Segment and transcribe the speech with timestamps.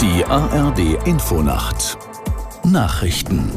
[0.00, 1.98] Die ARD Infonacht
[2.62, 3.50] Nachrichten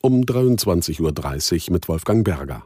[0.00, 2.64] um 23.30 Uhr mit Wolfgang Berger.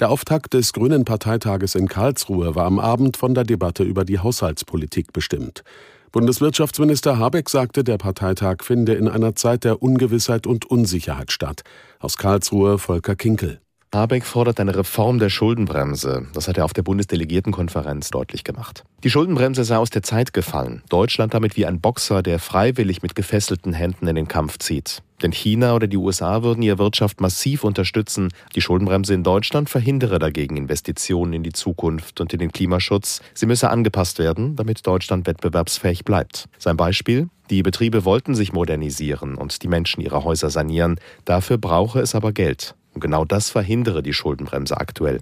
[0.00, 4.18] Der Auftakt des Grünen Parteitages in Karlsruhe war am Abend von der Debatte über die
[4.18, 5.62] Haushaltspolitik bestimmt.
[6.10, 11.62] Bundeswirtschaftsminister Habeck sagte, der Parteitag finde in einer Zeit der Ungewissheit und Unsicherheit statt.
[12.00, 13.60] Aus Karlsruhe Volker Kinkel.
[13.92, 16.28] Habeck fordert eine Reform der Schuldenbremse.
[16.32, 18.84] Das hat er auf der Bundesdelegiertenkonferenz deutlich gemacht.
[19.02, 20.82] Die Schuldenbremse sei aus der Zeit gefallen.
[20.88, 25.02] Deutschland damit wie ein Boxer, der freiwillig mit gefesselten Händen in den Kampf zieht.
[25.22, 28.28] Denn China oder die USA würden ihre Wirtschaft massiv unterstützen.
[28.54, 33.20] Die Schuldenbremse in Deutschland verhindere dagegen Investitionen in die Zukunft und in den Klimaschutz.
[33.34, 36.48] Sie müsse angepasst werden, damit Deutschland wettbewerbsfähig bleibt.
[36.58, 37.28] Sein Beispiel?
[37.50, 41.00] Die Betriebe wollten sich modernisieren und die Menschen ihre Häuser sanieren.
[41.24, 42.76] Dafür brauche es aber Geld.
[42.94, 45.20] Und genau das verhindere die Schuldenbremse aktuell.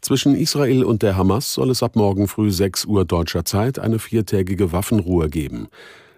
[0.00, 3.98] Zwischen Israel und der Hamas soll es ab morgen früh 6 Uhr deutscher Zeit eine
[3.98, 5.68] viertägige Waffenruhe geben.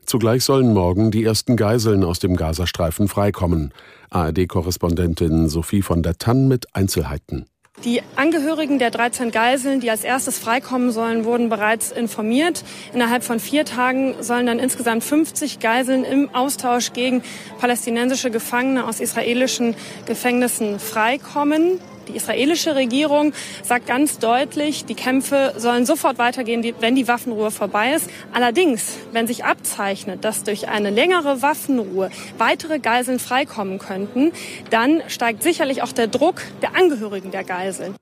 [0.05, 3.73] Zugleich sollen morgen die ersten Geiseln aus dem Gazastreifen freikommen.
[4.11, 7.47] ARD-Korrespondentin Sophie von der Tann mit Einzelheiten.
[7.87, 12.65] Die Angehörigen der 13 Geiseln, die als erstes freikommen sollen, wurden bereits informiert.
[12.92, 17.23] Innerhalb von vier Tagen sollen dann insgesamt 50 Geiseln im Austausch gegen
[17.61, 21.79] palästinensische Gefangene aus israelischen Gefängnissen freikommen.
[22.09, 27.95] Die israelische Regierung sagt ganz deutlich, die Kämpfe sollen sofort weitergehen, wenn die Waffenruhe vorbei
[27.95, 28.09] ist.
[28.33, 34.33] Allerdings, wenn sich abzeichnet, dass durch eine längere Waffenruhe weitere Geiseln freikommen könnten,
[34.71, 37.95] dann steigt sicherlich auch der Druck der Angehörigen der Geiseln.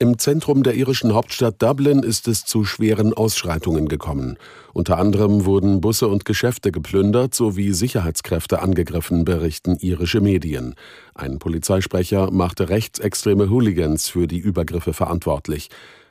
[0.00, 4.36] Im Zentrum der irischen Hauptstadt Dublin ist es zu schweren Ausschreitungen gekommen.
[4.72, 10.74] Unter anderem wurden Busse und Geschäfte geplündert sowie Sicherheitskräfte angegriffen, berichten irische Medien.
[11.14, 15.68] Ein Polizeisprecher machte rechtsextreme Hooligans für die Übergriffe verantwortlich.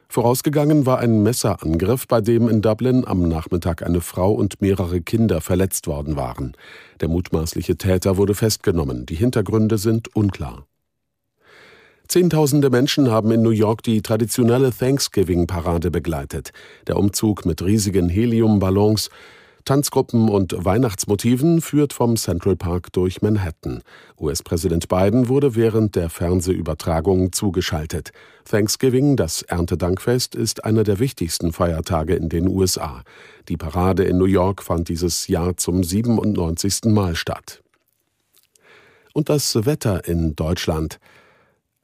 [0.08, 5.42] Vorausgegangen war ein Messerangriff, bei dem in Dublin am Nachmittag eine Frau und mehrere Kinder
[5.42, 6.56] verletzt worden waren.
[7.02, 9.06] Der mutmaßliche Täter wurde festgenommen.
[9.06, 10.68] Die Hintergründe sind unklar.
[12.14, 16.52] Zehntausende Menschen haben in New York die traditionelle Thanksgiving-Parade begleitet.
[16.86, 19.10] Der Umzug mit riesigen Heliumballons,
[19.66, 23.82] Tanzgruppen und Weihnachtsmotiven führt vom Central Park durch Manhattan.
[24.20, 28.12] US-Präsident Biden wurde während der Fernsehübertragung zugeschaltet.
[28.46, 33.02] Thanksgiving, das Erntedankfest, ist einer der wichtigsten Feiertage in den USA.
[33.50, 36.82] Die Parade in New York fand dieses Jahr zum 97.
[36.94, 37.64] Mal statt.
[39.14, 41.00] Und das Wetter in Deutschland.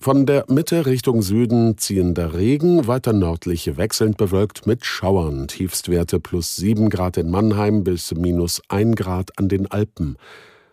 [0.02, 6.56] Von der Mitte Richtung Süden ziehender Regen, weiter nördlich wechselnd bewölkt mit Schauern, Tiefstwerte plus
[6.56, 10.16] 7 Grad in Mannheim bis minus 1 Grad an den Alpen.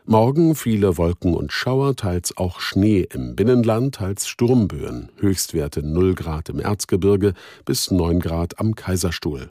[0.05, 6.49] Morgen viele Wolken und Schauer, teils auch Schnee im Binnenland, teils Sturmböen, Höchstwerte 0 Grad
[6.49, 9.51] im Erzgebirge bis 9 Grad am Kaiserstuhl.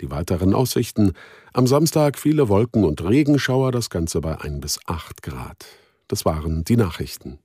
[0.00, 1.12] Die weiteren Aussichten.
[1.52, 5.66] Am Samstag viele Wolken und Regenschauer, das Ganze bei 1 bis 8 Grad.
[6.08, 7.38] Das waren die Nachrichten.